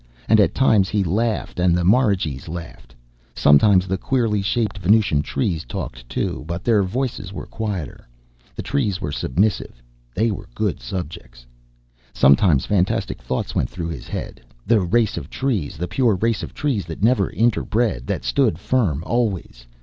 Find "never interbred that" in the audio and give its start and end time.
17.03-18.23